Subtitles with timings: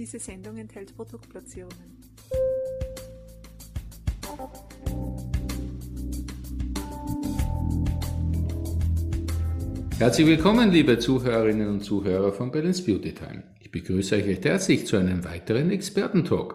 [0.00, 1.76] Diese Sendung enthält Produktplatzierungen.
[9.98, 13.42] Herzlich willkommen, liebe Zuhörerinnen und Zuhörer von Balance Beauty Time.
[13.60, 16.54] Ich begrüße euch recht herzlich zu einem weiteren Expertentalk.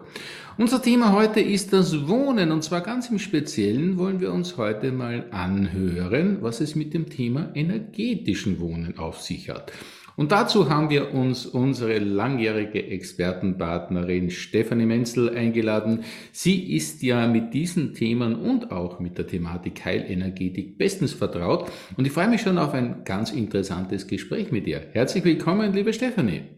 [0.58, 4.90] Unser Thema heute ist das Wohnen und zwar ganz im Speziellen wollen wir uns heute
[4.90, 9.70] mal anhören, was es mit dem Thema energetischen Wohnen auf sich hat.
[10.16, 16.04] Und dazu haben wir uns unsere langjährige Expertenpartnerin Stefanie Menzel eingeladen.
[16.32, 22.06] Sie ist ja mit diesen Themen und auch mit der Thematik Heilenergetik bestens vertraut und
[22.06, 24.80] ich freue mich schon auf ein ganz interessantes Gespräch mit ihr.
[24.92, 26.55] Herzlich willkommen, liebe Stefanie.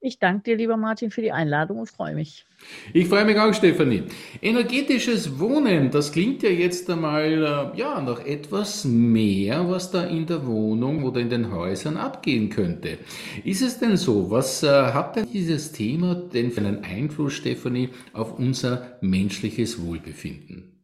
[0.00, 2.44] Ich danke dir, lieber Martin, für die Einladung und freue mich.
[2.92, 4.04] Ich freue mich auch, Stefanie.
[4.40, 10.26] Energetisches Wohnen, das klingt ja jetzt einmal äh, ja, nach etwas mehr, was da in
[10.26, 12.98] der Wohnung oder in den Häusern abgehen könnte.
[13.44, 14.30] Ist es denn so?
[14.30, 20.77] Was äh, hat denn dieses Thema denn für einen Einfluss, Stefanie, auf unser menschliches Wohlbefinden?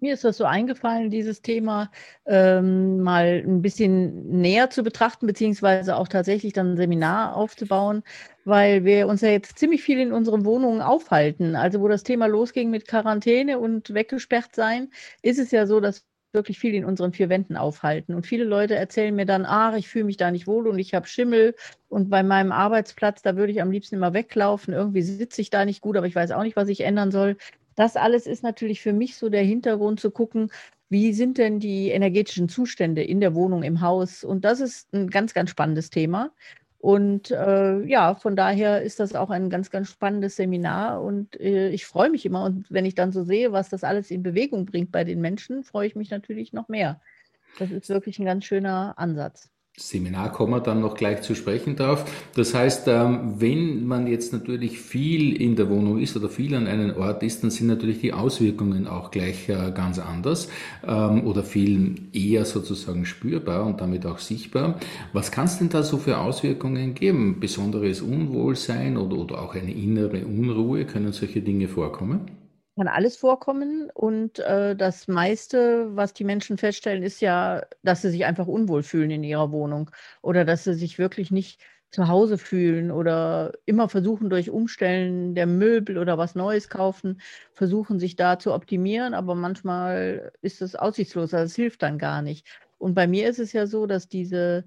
[0.00, 1.90] Mir ist das so eingefallen, dieses Thema
[2.26, 8.02] ähm, mal ein bisschen näher zu betrachten, beziehungsweise auch tatsächlich dann ein Seminar aufzubauen,
[8.44, 11.54] weil wir uns ja jetzt ziemlich viel in unseren Wohnungen aufhalten.
[11.54, 14.90] Also wo das Thema losging mit Quarantäne und weggesperrt sein,
[15.22, 18.14] ist es ja so, dass wirklich viel in unseren vier Wänden aufhalten.
[18.14, 20.94] Und viele Leute erzählen mir dann, ach, ich fühle mich da nicht wohl und ich
[20.94, 21.54] habe Schimmel
[21.88, 24.72] und bei meinem Arbeitsplatz, da würde ich am liebsten immer weglaufen.
[24.72, 27.36] Irgendwie sitze ich da nicht gut, aber ich weiß auch nicht, was ich ändern soll.
[27.80, 30.52] Das alles ist natürlich für mich so der Hintergrund zu gucken,
[30.90, 34.22] wie sind denn die energetischen Zustände in der Wohnung, im Haus?
[34.22, 36.30] Und das ist ein ganz, ganz spannendes Thema.
[36.76, 41.02] Und äh, ja, von daher ist das auch ein ganz, ganz spannendes Seminar.
[41.02, 42.44] Und äh, ich freue mich immer.
[42.44, 45.64] Und wenn ich dann so sehe, was das alles in Bewegung bringt bei den Menschen,
[45.64, 47.00] freue ich mich natürlich noch mehr.
[47.58, 49.48] Das ist wirklich ein ganz schöner Ansatz.
[49.80, 52.04] Seminar kommen wir dann noch gleich zu sprechen drauf.
[52.34, 56.66] Das heißt, ähm, wenn man jetzt natürlich viel in der Wohnung ist oder viel an
[56.66, 60.48] einem Ort ist, dann sind natürlich die Auswirkungen auch gleich äh, ganz anders
[60.86, 64.78] ähm, oder viel eher sozusagen spürbar und damit auch sichtbar.
[65.14, 67.40] Was kann es denn da so für Auswirkungen geben?
[67.40, 70.84] Besonderes Unwohlsein oder, oder auch eine innere Unruhe?
[70.84, 72.39] Können solche Dinge vorkommen?
[72.80, 73.90] Kann alles vorkommen.
[73.92, 78.82] Und äh, das meiste, was die Menschen feststellen, ist ja, dass sie sich einfach unwohl
[78.82, 79.90] fühlen in ihrer Wohnung
[80.22, 81.60] oder dass sie sich wirklich nicht
[81.90, 87.20] zu Hause fühlen oder immer versuchen durch Umstellen der Möbel oder was Neues kaufen,
[87.52, 92.22] versuchen sich da zu optimieren, aber manchmal ist es aussichtslos, also es hilft dann gar
[92.22, 92.46] nicht.
[92.78, 94.64] Und bei mir ist es ja so, dass diese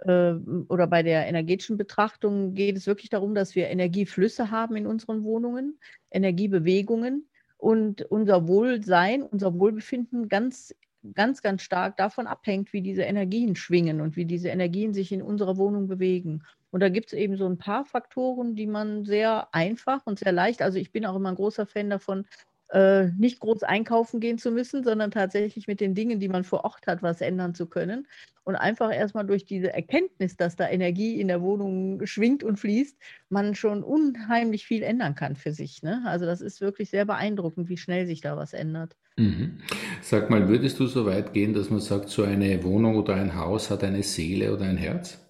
[0.00, 0.34] äh,
[0.68, 5.24] oder bei der energetischen Betrachtung geht es wirklich darum, dass wir Energieflüsse haben in unseren
[5.24, 5.80] Wohnungen,
[6.12, 7.26] Energiebewegungen
[7.58, 10.74] und unser Wohlsein, unser Wohlbefinden ganz,
[11.14, 15.22] ganz, ganz stark davon abhängt, wie diese Energien schwingen und wie diese Energien sich in
[15.22, 16.42] unserer Wohnung bewegen.
[16.70, 20.32] Und da gibt es eben so ein paar Faktoren, die man sehr einfach und sehr
[20.32, 22.26] leicht, also ich bin auch immer ein großer Fan davon,
[22.70, 26.64] äh, nicht groß einkaufen gehen zu müssen, sondern tatsächlich mit den Dingen, die man vor
[26.64, 28.06] Ort hat, was ändern zu können.
[28.44, 32.96] Und einfach erstmal durch diese Erkenntnis, dass da Energie in der Wohnung schwingt und fließt,
[33.28, 35.82] man schon unheimlich viel ändern kann für sich.
[35.82, 36.02] Ne?
[36.06, 38.96] Also das ist wirklich sehr beeindruckend, wie schnell sich da was ändert.
[39.16, 39.58] Mhm.
[40.02, 43.34] Sag mal, würdest du so weit gehen, dass man sagt, so eine Wohnung oder ein
[43.34, 45.25] Haus hat eine Seele oder ein Herz?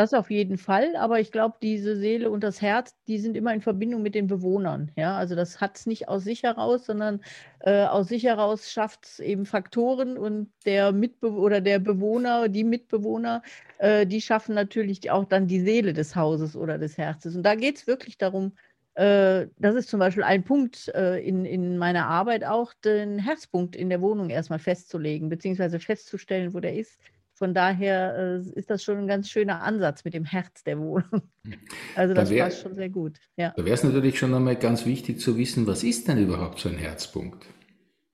[0.00, 3.52] Das auf jeden Fall, aber ich glaube, diese Seele und das Herz, die sind immer
[3.52, 4.90] in Verbindung mit den Bewohnern.
[4.96, 7.20] Ja, also das hat es nicht aus sich heraus, sondern
[7.60, 12.64] äh, aus sich heraus schafft es eben Faktoren und der Mitbe oder der Bewohner, die
[12.64, 13.42] Mitbewohner,
[13.76, 17.36] äh, die schaffen natürlich auch dann die Seele des Hauses oder des Herzens.
[17.36, 18.52] Und da geht es wirklich darum,
[18.94, 23.76] äh, das ist zum Beispiel ein Punkt äh, in, in meiner Arbeit auch, den Herzpunkt
[23.76, 26.98] in der Wohnung erstmal festzulegen, beziehungsweise festzustellen, wo der ist
[27.40, 31.22] von daher äh, ist das schon ein ganz schöner Ansatz mit dem Herz der Wohnung.
[31.96, 33.18] Also das wär, passt schon sehr gut.
[33.36, 33.54] Ja.
[33.56, 36.68] Da wäre es natürlich schon einmal ganz wichtig zu wissen, was ist denn überhaupt so
[36.68, 37.46] ein Herzpunkt?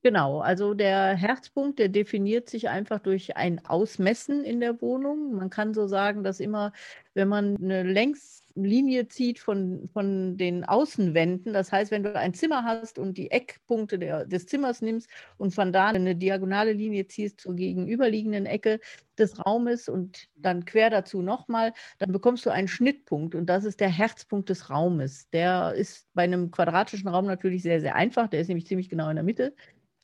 [0.07, 5.35] Genau, also der Herzpunkt, der definiert sich einfach durch ein Ausmessen in der Wohnung.
[5.35, 6.73] Man kann so sagen, dass immer,
[7.15, 12.63] wenn man eine Längslinie zieht von, von den Außenwänden, das heißt, wenn du ein Zimmer
[12.63, 17.41] hast und die Eckpunkte der, des Zimmers nimmst und von da eine diagonale Linie ziehst
[17.41, 18.79] zur gegenüberliegenden Ecke
[19.19, 23.81] des Raumes und dann quer dazu nochmal, dann bekommst du einen Schnittpunkt und das ist
[23.81, 25.29] der Herzpunkt des Raumes.
[25.31, 29.09] Der ist bei einem quadratischen Raum natürlich sehr, sehr einfach, der ist nämlich ziemlich genau
[29.09, 29.55] in der Mitte.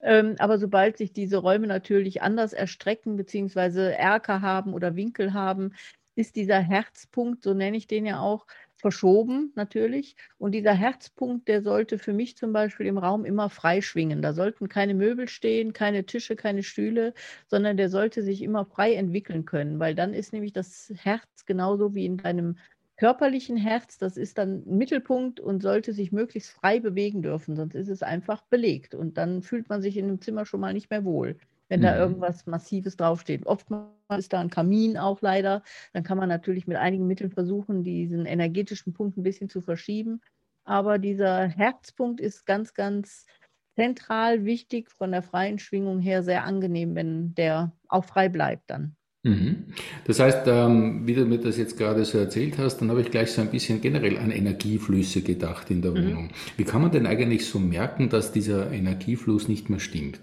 [0.03, 5.73] Ähm, aber sobald sich diese Räume natürlich anders erstrecken, beziehungsweise Erker haben oder Winkel haben,
[6.15, 8.47] ist dieser Herzpunkt, so nenne ich den ja auch,
[8.77, 10.17] verschoben natürlich.
[10.39, 14.23] Und dieser Herzpunkt, der sollte für mich zum Beispiel im Raum immer frei schwingen.
[14.23, 17.15] Da sollten keine Möbel stehen, keine Tische, keine Stühle,
[17.47, 21.95] sondern der sollte sich immer frei entwickeln können, weil dann ist nämlich das Herz genauso
[21.95, 22.57] wie in deinem
[23.03, 27.89] körperlichen Herz, das ist dann Mittelpunkt und sollte sich möglichst frei bewegen dürfen, sonst ist
[27.89, 31.05] es einfach belegt und dann fühlt man sich in dem Zimmer schon mal nicht mehr
[31.05, 31.37] wohl,
[31.69, 31.85] wenn mhm.
[31.85, 33.45] da irgendwas Massives draufsteht.
[33.45, 37.83] Oftmals ist da ein Kamin auch leider, dann kann man natürlich mit einigen Mitteln versuchen,
[37.83, 40.21] diesen energetischen Punkt ein bisschen zu verschieben,
[40.63, 43.27] aber dieser Herzpunkt ist ganz, ganz
[43.75, 48.95] zentral wichtig von der freien Schwingung her sehr angenehm, wenn der auch frei bleibt dann.
[49.25, 49.67] Mhm.
[50.05, 53.11] Das heißt, ähm, wie du mir das jetzt gerade so erzählt hast, dann habe ich
[53.11, 55.97] gleich so ein bisschen generell an Energieflüsse gedacht in der mhm.
[55.97, 56.31] Wohnung.
[56.57, 60.21] Wie kann man denn eigentlich so merken, dass dieser Energiefluss nicht mehr stimmt?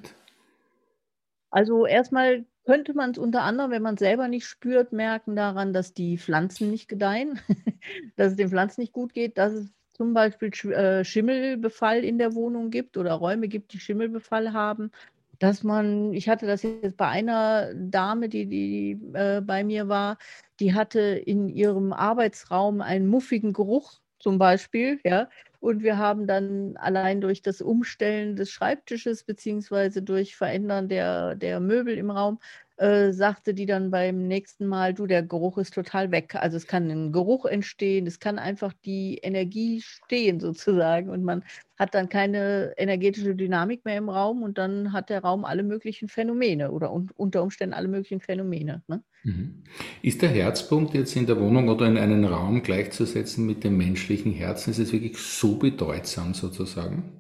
[1.50, 5.72] Also erstmal könnte man es unter anderem, wenn man es selber nicht spürt, merken daran,
[5.72, 7.40] dass die Pflanzen nicht gedeihen,
[8.18, 12.36] dass es den Pflanzen nicht gut geht, dass es zum Beispiel äh, Schimmelbefall in der
[12.36, 14.92] Wohnung gibt oder Räume gibt, die Schimmelbefall haben
[15.40, 20.18] dass man, ich hatte das jetzt bei einer Dame, die, die äh, bei mir war,
[20.60, 25.30] die hatte in ihrem Arbeitsraum einen muffigen Geruch zum Beispiel, ja.
[25.60, 31.60] Und wir haben dann allein durch das Umstellen des Schreibtisches beziehungsweise durch Verändern der, der
[31.60, 32.40] Möbel im Raum
[32.80, 36.36] äh, sagte die dann beim nächsten Mal, du, der Geruch ist total weg.
[36.36, 41.44] Also es kann ein Geruch entstehen, es kann einfach die Energie stehen sozusagen und man
[41.78, 46.08] hat dann keine energetische Dynamik mehr im Raum und dann hat der Raum alle möglichen
[46.08, 48.82] Phänomene oder un unter Umständen alle möglichen Phänomene.
[48.88, 49.04] Ne?
[49.24, 49.64] Mhm.
[50.02, 54.32] Ist der Herzpunkt jetzt in der Wohnung oder in einem Raum gleichzusetzen mit dem menschlichen
[54.32, 54.72] Herzen?
[54.72, 57.12] Ist es wirklich so bedeutsam sozusagen?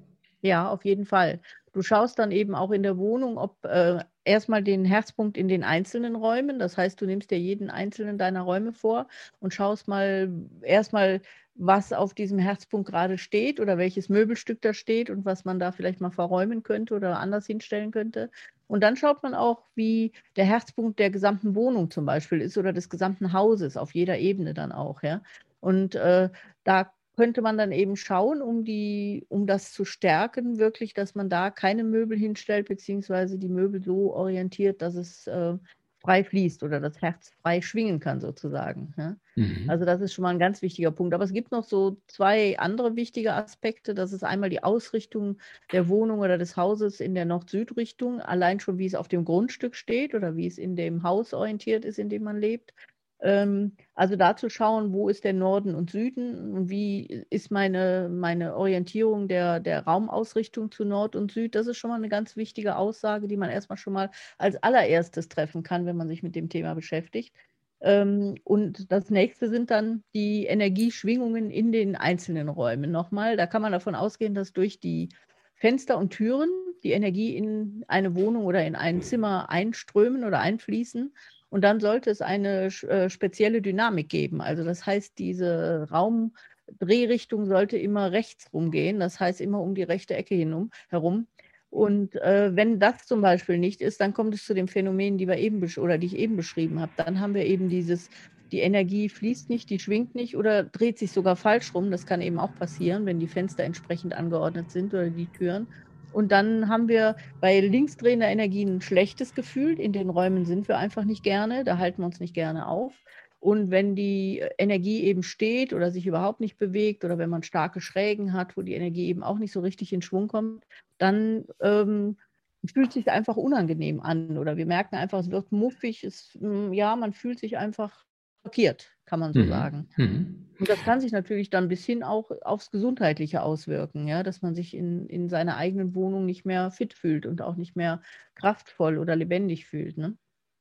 [0.42, 1.40] Ja, auf jeden Fall.
[1.74, 5.64] Du schaust dann eben auch in der Wohnung, ob äh, erstmal den Herzpunkt in den
[5.64, 9.08] einzelnen Räumen, das heißt, du nimmst dir jeden einzelnen deiner Räume vor
[9.40, 10.32] und schaust mal
[10.62, 11.22] erstmal,
[11.56, 15.72] was auf diesem Herzpunkt gerade steht oder welches Möbelstück da steht und was man da
[15.72, 18.32] vielleicht mal verräumen könnte oder anders hinstellen könnte.
[18.68, 22.72] Und dann schaut man auch, wie der Herzpunkt der gesamten Wohnung zum Beispiel ist oder
[22.72, 25.04] des gesamten Hauses auf jeder Ebene dann auch.
[25.04, 25.22] Ja?
[25.60, 26.30] Und äh,
[26.64, 31.28] da könnte man dann eben schauen, um, die, um das zu stärken, wirklich, dass man
[31.28, 35.58] da keine Möbel hinstellt, beziehungsweise die Möbel so orientiert, dass es äh,
[36.00, 38.94] frei fließt oder das Herz frei schwingen kann, sozusagen.
[38.98, 39.18] Ja?
[39.36, 39.66] Mhm.
[39.70, 41.14] Also das ist schon mal ein ganz wichtiger Punkt.
[41.14, 43.94] Aber es gibt noch so zwei andere wichtige Aspekte.
[43.94, 45.40] Das ist einmal die Ausrichtung
[45.74, 49.76] der Wohnung oder des Hauses in der Nord-Süd-Richtung, allein schon wie es auf dem Grundstück
[49.76, 52.74] steht oder wie es in dem Haus orientiert ist, in dem man lebt.
[53.22, 58.10] Ähm, also da zu schauen, wo ist der Norden und Süden und wie ist meine,
[58.10, 62.38] meine Orientierung der, der Raumausrichtung zu Nord und Süd, das ist schon mal eine ganz
[62.38, 66.36] wichtige Aussage, die man erstmal schon mal als allererstes treffen kann, wenn man sich mit
[66.36, 67.36] dem Thema beschäftigt.
[67.82, 72.92] Ähm, und das nächste sind dann die Energieschwingungen in den einzelnen Räumen.
[72.92, 75.10] Nochmal, da kann man davon ausgehen, dass durch die
[75.56, 76.50] Fenster und Türen
[76.84, 81.14] die Energie in eine Wohnung oder in ein Zimmer einströmen oder einfließen
[81.50, 84.42] und dann sollte es eine äh, spezielle Dynamik geben.
[84.42, 90.16] Also das heißt, diese Raumdrehrichtung sollte immer rechts rumgehen, das heißt immer um die rechte
[90.16, 91.28] Ecke hinum, herum.
[91.72, 95.28] Und äh, wenn das zum Beispiel nicht ist, dann kommt es zu den Phänomenen, die
[95.28, 96.92] wir eben oder die ich eben beschrieben habe.
[96.98, 98.10] Dann haben wir eben dieses,
[98.52, 101.92] die Energie fließt nicht, die schwingt nicht oder dreht sich sogar falsch rum.
[101.92, 105.68] Das kann eben auch passieren, wenn die Fenster entsprechend angeordnet sind oder die Türen.
[106.12, 109.80] Und dann haben wir bei linksdrehender Energie ein schlechtes Gefühl.
[109.80, 112.94] In den Räumen sind wir einfach nicht gerne, da halten wir uns nicht gerne auf.
[113.40, 117.80] Und wenn die Energie eben steht oder sich überhaupt nicht bewegt oder wenn man starke
[117.80, 120.66] Schrägen hat, wo die Energie eben auch nicht so richtig in Schwung kommt,
[120.98, 122.18] dann ähm,
[122.66, 126.98] fühlt sich einfach unangenehm an oder wir merken einfach, es wird muffig, es, hm, ja,
[126.98, 128.06] man fühlt sich einfach
[128.44, 129.48] blockiert, kann man so mhm.
[129.48, 129.90] sagen.
[129.98, 130.46] Mhm.
[130.60, 134.56] Und das kann sich natürlich dann bis hin auch aufs Gesundheitliche auswirken, ja, dass man
[134.56, 138.02] sich in, in seiner eigenen Wohnung nicht mehr fit fühlt und auch nicht mehr
[138.36, 139.98] kraftvoll oder lebendig fühlt.
[139.98, 140.18] Ne?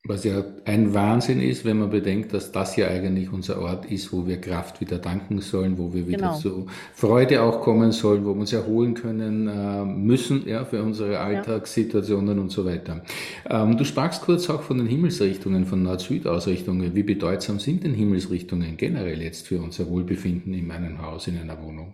[0.08, 4.10] Was ja ein Wahnsinn ist, wenn man bedenkt, dass das ja eigentlich unser Ort ist,
[4.10, 6.38] wo wir Kraft wieder danken sollen, wo wir wieder genau.
[6.38, 11.18] zu Freude auch kommen sollen, wo wir uns erholen können äh, müssen, ja, für unsere
[11.18, 12.42] Alltagssituationen ja.
[12.42, 13.02] und so weiter.
[13.50, 16.94] Ähm, du sprachst kurz auch von den Himmelsrichtungen, von Nord-Süd-Ausrichtungen.
[16.94, 21.62] Wie bedeutsam sind denn Himmelsrichtungen generell jetzt für unser Wohlbefinden in einem Haus, in einer
[21.62, 21.92] Wohnung?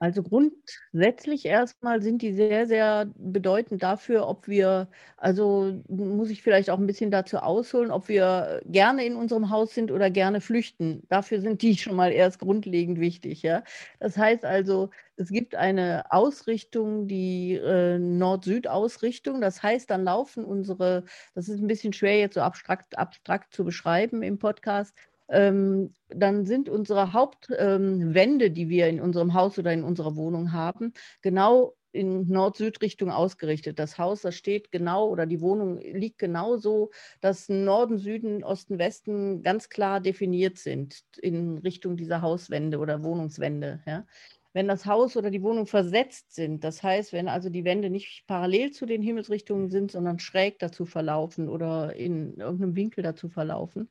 [0.00, 6.70] Also grundsätzlich erstmal sind die sehr, sehr bedeutend dafür, ob wir, also muss ich vielleicht
[6.70, 11.02] auch ein bisschen dazu ausholen, ob wir gerne in unserem Haus sind oder gerne flüchten.
[11.08, 13.42] Dafür sind die schon mal erst grundlegend wichtig.
[13.42, 13.64] Ja?
[13.98, 19.40] Das heißt also, es gibt eine Ausrichtung, die äh, Nord-Süd-Ausrichtung.
[19.40, 23.64] Das heißt, dann laufen unsere, das ist ein bisschen schwer jetzt so abstrakt, abstrakt zu
[23.64, 24.94] beschreiben im Podcast,
[25.28, 30.52] ähm, dann sind unsere Hauptwände, ähm, die wir in unserem Haus oder in unserer Wohnung
[30.52, 30.92] haben,
[31.22, 33.78] genau in Nord-Süd-Richtung ausgerichtet.
[33.78, 38.78] Das Haus, das steht genau oder die Wohnung liegt genau so, dass Norden, Süden, Osten,
[38.78, 43.80] Westen ganz klar definiert sind in Richtung dieser Hauswände oder Wohnungswände.
[43.86, 44.06] Ja.
[44.52, 48.24] Wenn das Haus oder die Wohnung versetzt sind, das heißt, wenn also die Wände nicht
[48.26, 53.88] parallel zu den Himmelsrichtungen sind, sondern schräg dazu verlaufen oder in irgendeinem Winkel dazu verlaufen,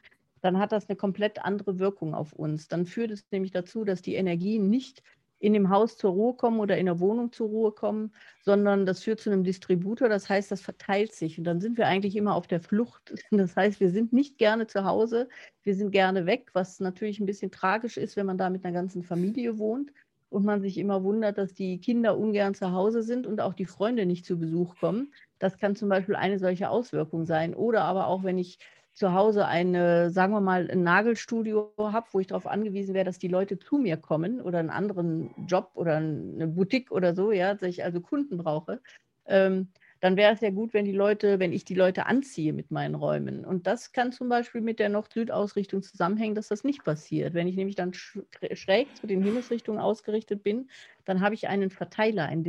[0.48, 2.70] dann hat das eine komplett andere Wirkung auf uns.
[2.70, 5.04] Dann führt es nämlich dazu, dass die Energien nicht
[5.40, 9.04] in dem Haus zur Ruhe kommen oder in der Wohnung zur Ruhe kommen, sondern das
[9.04, 10.08] führt zu einem Distributor.
[10.08, 11.38] Das heißt, das verteilt sich.
[11.38, 13.14] Und dann sind wir eigentlich immer auf der Flucht.
[13.32, 15.28] Das heißt, wir sind nicht gerne zu Hause,
[15.64, 18.74] wir sind gerne weg, was natürlich ein bisschen tragisch ist, wenn man da mit einer
[18.74, 19.92] ganzen Familie wohnt
[20.30, 23.66] und man sich immer wundert, dass die Kinder ungern zu Hause sind und auch die
[23.66, 25.14] Freunde nicht zu Besuch kommen.
[25.40, 27.54] Das kann zum Beispiel eine solche Auswirkung sein.
[27.54, 28.60] Oder aber auch, wenn ich
[28.98, 33.20] zu Hause eine, sagen wir mal, ein Nagelstudio habe, wo ich darauf angewiesen wäre, dass
[33.20, 37.54] die Leute zu mir kommen oder einen anderen Job oder eine Boutique oder so, ja,
[37.54, 38.82] dass ich also Kunden brauche,
[39.28, 39.68] ähm,
[40.00, 42.96] dann wäre es ja gut, wenn die Leute, wenn ich die Leute anziehe mit meinen
[42.96, 43.46] Räumen.
[43.46, 47.36] Und das kann zum Beispiel mit der Nord-Süd-Ausrichtung zusammenhängen, dass das nicht passiert.
[47.36, 50.70] Wenn ich nämlich dann schräg zu den Himmelsrichtungen ausgerichtet bin,
[51.06, 52.44] dann habe ich einen Verteiler, einen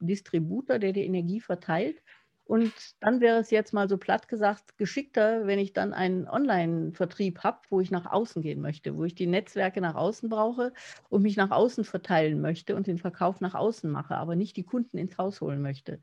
[0.00, 2.02] Distributor, der die Energie verteilt
[2.50, 7.44] und dann wäre es jetzt mal so platt gesagt geschickter, wenn ich dann einen Online-Vertrieb
[7.44, 10.72] habe, wo ich nach außen gehen möchte, wo ich die Netzwerke nach außen brauche
[11.10, 14.64] und mich nach außen verteilen möchte und den Verkauf nach außen mache, aber nicht die
[14.64, 16.00] Kunden ins Haus holen möchte.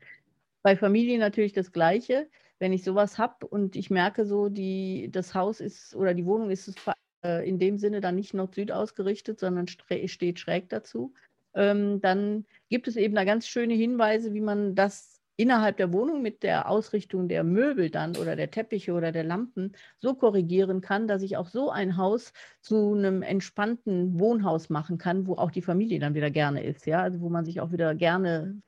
[0.62, 2.30] Bei Familien natürlich das Gleiche.
[2.58, 6.48] Wenn ich sowas habe und ich merke so, die, das Haus ist oder die Wohnung
[6.48, 6.80] ist
[7.22, 11.12] äh, in dem Sinne dann nicht Nord-Süd ausgerichtet, sondern steht schräg dazu,
[11.52, 16.20] ähm, dann gibt es eben da ganz schöne Hinweise, wie man das innerhalb der Wohnung
[16.20, 21.06] mit der Ausrichtung der Möbel dann oder der Teppiche oder der Lampen so korrigieren kann,
[21.06, 25.62] dass ich auch so ein Haus zu einem entspannten Wohnhaus machen kann, wo auch die
[25.62, 28.60] Familie dann wieder gerne ist, ja, also wo man sich auch wieder gerne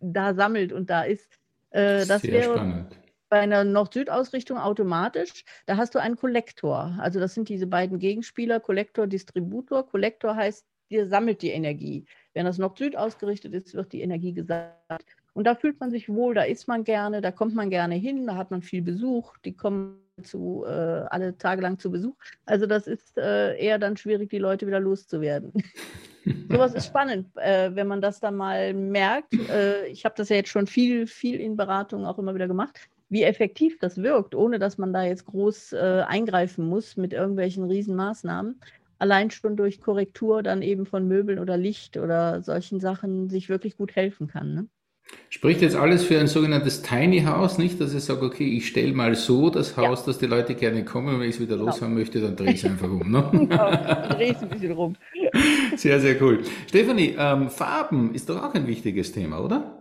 [0.00, 1.30] da sammelt und da ist.
[1.70, 2.98] Äh, das Sehr wäre spannend.
[3.28, 5.44] bei einer Nord-Süd-Ausrichtung automatisch.
[5.66, 6.96] Da hast du einen Kollektor.
[6.98, 9.86] Also das sind diese beiden Gegenspieler, Kollektor, Distributor.
[9.86, 12.04] Kollektor heißt, ihr sammelt die Energie.
[12.34, 15.19] Wenn das Nord-Süd ausgerichtet ist, wird die Energie gesagt.
[15.32, 18.26] Und da fühlt man sich wohl, da ist man gerne, da kommt man gerne hin,
[18.26, 22.16] da hat man viel Besuch, die kommen zu, äh, alle Tage lang zu Besuch.
[22.44, 25.52] Also das ist äh, eher dann schwierig, die Leute wieder loszuwerden.
[26.50, 29.32] Sowas ist spannend, äh, wenn man das dann mal merkt.
[29.48, 32.78] Äh, ich habe das ja jetzt schon viel, viel in Beratungen auch immer wieder gemacht,
[33.08, 37.64] wie effektiv das wirkt, ohne dass man da jetzt groß äh, eingreifen muss mit irgendwelchen
[37.64, 38.60] Riesenmaßnahmen.
[38.98, 43.78] Allein schon durch Korrektur dann eben von Möbeln oder Licht oder solchen Sachen sich wirklich
[43.78, 44.54] gut helfen kann.
[44.54, 44.66] Ne?
[45.32, 48.92] Spricht jetzt alles für ein sogenanntes Tiny House, nicht, dass ich sage, okay, ich stelle
[48.92, 50.06] mal so das Haus, ja.
[50.06, 51.70] dass die Leute gerne kommen, wenn ich es wieder genau.
[51.70, 53.10] loshaben möchte, dann drehe ich es einfach um.
[53.10, 53.30] Ne?
[53.32, 53.70] Genau,
[54.08, 54.96] drehe es ein bisschen rum.
[55.76, 56.40] Sehr, sehr cool.
[56.68, 59.79] Stefanie, ähm, Farben ist doch auch ein wichtiges Thema, oder?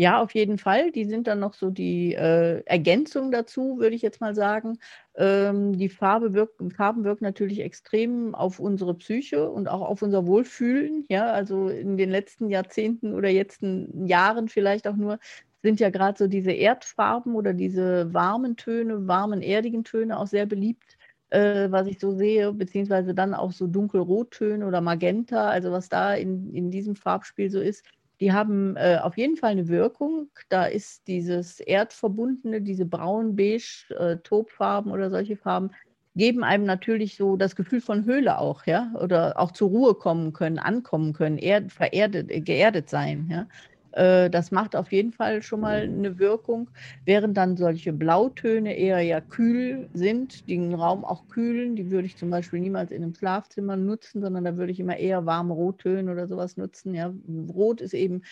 [0.00, 0.92] Ja, auf jeden Fall.
[0.92, 4.78] Die sind dann noch so die äh, Ergänzung dazu, würde ich jetzt mal sagen.
[5.14, 10.26] Ähm, die Farbe wirkt, Farben wirken natürlich extrem auf unsere Psyche und auch auf unser
[10.26, 11.04] Wohlfühlen.
[11.10, 15.18] Ja, also in den letzten Jahrzehnten oder jetzt Jahren vielleicht auch nur
[15.62, 20.46] sind ja gerade so diese Erdfarben oder diese warmen Töne, warmen, erdigen Töne auch sehr
[20.46, 20.96] beliebt,
[21.28, 26.14] äh, was ich so sehe, beziehungsweise dann auch so dunkelrottöne oder Magenta, also was da
[26.14, 27.84] in, in diesem Farbspiel so ist
[28.20, 30.28] die haben äh, auf jeden Fall eine Wirkung.
[30.50, 35.70] Da ist dieses Erdverbundene, diese braun-beige äh, Tobfarben oder solche Farben,
[36.16, 40.32] geben einem natürlich so das Gefühl von Höhle auch, ja, oder auch zur Ruhe kommen
[40.32, 43.46] können, ankommen können, erd, vererdet, geerdet sein, ja.
[43.92, 46.70] Äh, das macht auf jeden Fall schon mal eine Wirkung,
[47.04, 51.76] während dann solche Blautöne eher ja kühl sind, die den Raum auch kühlen.
[51.76, 54.96] Die würde ich zum Beispiel niemals in einem Schlafzimmer nutzen, sondern da würde ich immer
[54.96, 56.94] eher warme Rottöne oder sowas nutzen.
[56.94, 57.12] Ja.
[57.48, 58.22] Rot ist eben,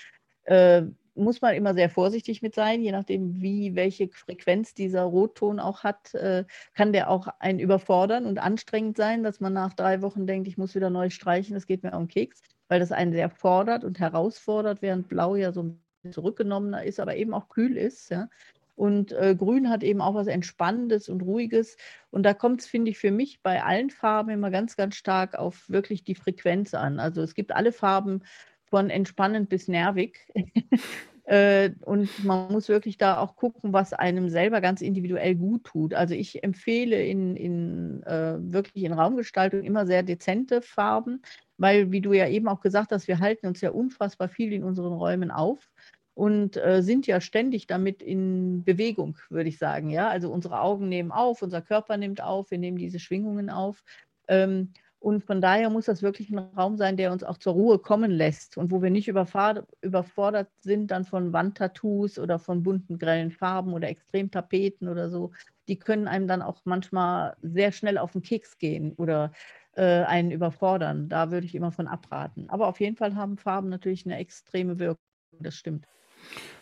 [0.45, 0.83] äh,
[1.15, 5.83] muss man immer sehr vorsichtig mit sein, je nachdem, wie welche Frequenz dieser Rotton auch
[5.85, 10.27] hat, äh, kann der auch einen überfordern und anstrengend sein, dass man nach drei Wochen
[10.27, 13.13] denkt, ich muss wieder neu streichen, das geht mir um den Keks weil das einen
[13.13, 17.49] sehr fordert und herausfordert, während Blau ja so ein bisschen zurückgenommener ist, aber eben auch
[17.49, 18.11] kühl ist.
[18.11, 18.29] Ja.
[18.77, 21.77] Und äh, Grün hat eben auch was Entspannendes und Ruhiges.
[22.11, 25.35] Und da kommt es, finde ich, für mich bei allen Farben immer ganz, ganz stark
[25.35, 27.01] auf wirklich die Frequenz an.
[27.01, 28.23] Also es gibt alle Farben
[28.67, 30.21] von entspannend bis nervig.
[31.31, 35.93] Äh, und man muss wirklich da auch gucken, was einem selber ganz individuell gut tut.
[35.93, 41.21] Also ich empfehle in, in äh, wirklich in Raumgestaltung immer sehr dezente Farben,
[41.59, 44.65] weil, wie du ja eben auch gesagt hast, wir halten uns ja unfassbar viel in
[44.65, 45.71] unseren Räumen auf
[46.15, 49.91] und äh, sind ja ständig damit in Bewegung, würde ich sagen.
[49.91, 53.85] Ja, also unsere Augen nehmen auf, unser Körper nimmt auf, wir nehmen diese Schwingungen auf.
[54.29, 57.79] Ähm, Und von daher muss das wirklich ein Raum sein, der uns auch zur Ruhe
[57.79, 63.31] kommen lässt und wo wir nicht überfordert sind dann von Wandtattoos oder von bunten, grellen
[63.31, 65.31] Farben oder Extremtapeten oder so.
[65.69, 69.31] Die können einem dann auch manchmal sehr schnell auf den Keks gehen oder
[69.79, 71.09] äh, einen überfordern.
[71.09, 72.51] Da würde ich immer von abraten.
[72.51, 74.99] Aber auf jeden Fall haben Farben natürlich eine extreme Wirkung.
[75.41, 75.87] Das stimmt.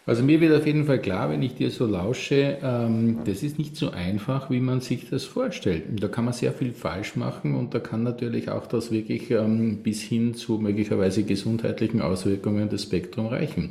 [0.06, 3.58] Also mir wird auf jeden Fall klar, wenn ich dir so lausche, ähm, das ist
[3.58, 5.82] nicht so einfach, wie man sich das vorstellt.
[6.00, 9.78] Da kann man sehr viel falsch machen und da kann natürlich auch das wirklich ähm,
[9.82, 13.70] bis hin zu möglicherweise gesundheitlichen Auswirkungen des Spektrum reichen.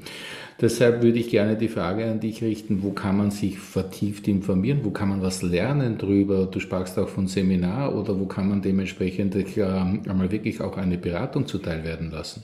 [0.60, 4.82] Deshalb würde ich gerne die Frage an dich richten, wo kann man sich vertieft informieren,
[4.84, 6.48] wo kann man was lernen drüber?
[6.48, 10.98] Du sprachst auch von Seminar oder wo kann man dementsprechend äh, einmal wirklich auch eine
[10.98, 12.44] Beratung zuteil werden lassen?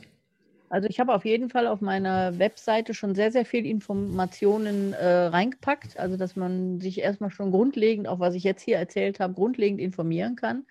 [0.71, 5.05] Also ich habe auf jeden Fall auf meiner Webseite schon sehr, sehr viel Informationen äh,
[5.25, 5.99] reingepackt.
[5.99, 9.81] Also dass man sich erstmal schon grundlegend, auch was ich jetzt hier erzählt habe, grundlegend
[9.81, 10.65] informieren kann.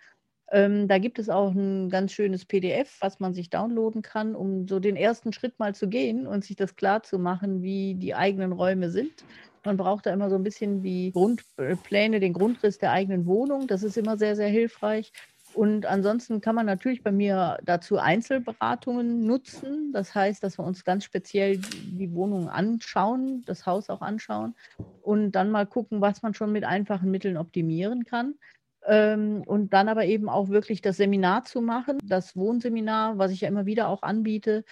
[0.50, 4.66] Ähm, da gibt es auch ein ganz schönes PDF, was man sich downloaden kann, um
[4.66, 8.14] so den ersten Schritt mal zu gehen und sich das klar zu machen, wie die
[8.14, 9.12] eigenen Räume sind.
[9.66, 13.66] Man braucht da immer so ein bisschen die Grundpläne, den Grundriss der eigenen Wohnung.
[13.66, 15.12] Das ist immer sehr, sehr hilfreich.
[15.60, 19.92] Und ansonsten kann man natürlich bei mir dazu Einzelberatungen nutzen.
[19.92, 24.54] Das heißt, dass wir uns ganz speziell die Wohnung anschauen, das Haus auch anschauen
[25.02, 28.36] und dann mal gucken, was man schon mit einfachen Mitteln optimieren kann.
[28.86, 33.42] Ähm, und dann aber eben auch wirklich das Seminar zu machen, das Wohnseminar, was ich
[33.42, 34.64] ja immer wieder auch anbiete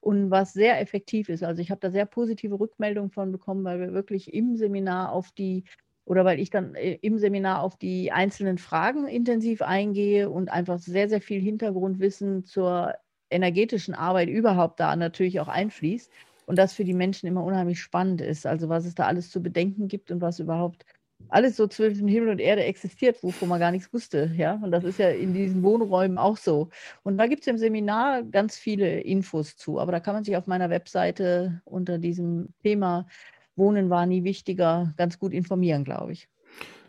[0.00, 1.42] und was sehr effektiv ist.
[1.42, 5.32] Also ich habe da sehr positive Rückmeldungen von bekommen, weil wir wirklich im Seminar auf
[5.32, 5.64] die
[6.06, 10.78] oder weil ich dann äh, im Seminar auf die einzelnen Fragen intensiv eingehe und einfach
[10.78, 12.94] sehr, sehr viel Hintergrundwissen zur
[13.28, 16.10] energetischen Arbeit überhaupt da natürlich auch einfließt
[16.46, 18.46] und das für die Menschen immer unheimlich spannend ist.
[18.46, 20.86] Also was es da alles zu bedenken gibt und was überhaupt
[21.28, 24.30] alles so zwischen Himmel und Erde existiert, wovon man gar nichts wusste.
[24.36, 24.60] Ja?
[24.62, 26.68] Und das ist ja in diesen Wohnräumen auch so.
[27.02, 29.80] Und da gibt es im Seminar ganz viele Infos zu.
[29.80, 33.08] Aber da kann man sich auf meiner Webseite unter diesem Thema
[33.56, 36.28] Wohnen war nie wichtiger, ganz gut informieren, glaube ich.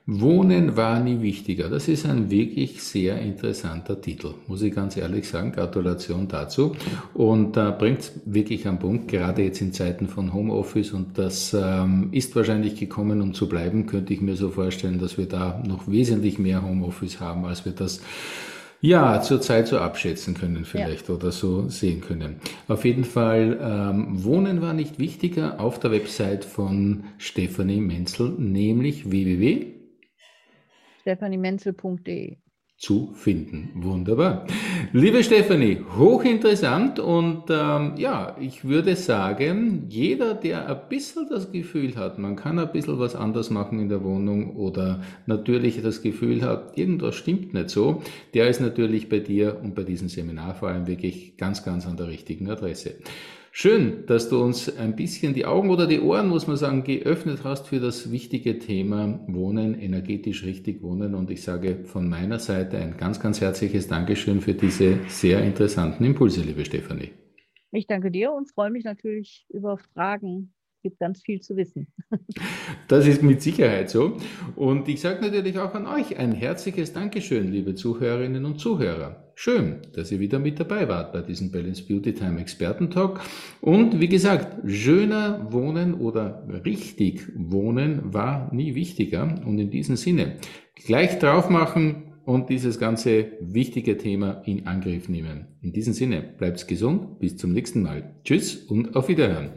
[0.09, 1.67] Wohnen war nie wichtiger.
[1.67, 5.51] Das ist ein wirklich sehr interessanter Titel, muss ich ganz ehrlich sagen.
[5.51, 6.77] Gratulation dazu.
[7.13, 10.93] Und äh, bringt es wirklich am Punkt, gerade jetzt in Zeiten von Homeoffice.
[10.93, 15.17] Und das ähm, ist wahrscheinlich gekommen, um zu bleiben, könnte ich mir so vorstellen, dass
[15.17, 17.99] wir da noch wesentlich mehr Homeoffice haben, als wir das
[18.88, 21.15] ja, zurzeit so abschätzen können vielleicht ja.
[21.15, 22.39] oder so sehen können.
[22.69, 29.12] Auf jeden Fall, ähm, Wohnen war nicht wichtiger auf der Website von Stefanie Menzel, nämlich
[29.12, 29.73] www.
[31.02, 32.38] stephaniemenzel.de
[32.78, 33.71] zu finden.
[33.76, 34.45] Wunderbar.
[34.93, 41.97] Liebe Stefanie, hochinteressant und ähm, ja, ich würde sagen, jeder, der ein bisschen das Gefühl
[41.97, 46.41] hat, man kann ein bisschen was anders machen in der Wohnung oder natürlich das Gefühl
[46.41, 48.02] hat, irgendwas stimmt nicht so,
[48.34, 51.97] der ist natürlich bei dir und bei diesem Seminar vor allem wirklich ganz, ganz an
[51.97, 52.95] der richtigen Adresse.
[53.60, 57.43] Schön, dass du uns ein bisschen die Augen oder die Ohren, muss man sagen, geöffnet
[57.43, 61.15] hast für das wichtige Thema Wohnen, energetisch richtig wohnen.
[61.15, 66.04] Und ich sage von meiner Seite ein ganz, ganz herzliches Dankeschön für diese sehr interessanten
[66.04, 67.13] Impulse, liebe Stefanie.
[67.72, 70.54] Ich danke dir und freue mich natürlich über Fragen
[70.88, 71.88] gibt ganz viel zu wissen.
[72.88, 74.15] Das ist mit Sicherheit so.
[74.56, 79.34] Und ich sage natürlich auch an euch ein herzliches Dankeschön, liebe Zuhörerinnen und Zuhörer.
[79.36, 83.19] Schön, dass ihr wieder mit dabei wart bei diesem Balance Beauty Time Expertentalk.
[83.60, 89.36] Und wie gesagt, schöner Wohnen oder richtig Wohnen war nie wichtiger.
[89.45, 90.38] Und in diesem Sinne,
[90.76, 95.47] gleich drauf machen und dieses ganze wichtige Thema in Angriff nehmen.
[95.62, 98.15] In diesem Sinne, bleibt gesund, bis zum nächsten Mal.
[98.23, 99.52] Tschüss und auf Wiederhören.